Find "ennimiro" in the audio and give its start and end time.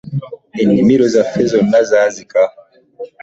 0.61-1.05